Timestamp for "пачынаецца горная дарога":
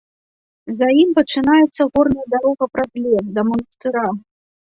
1.19-2.69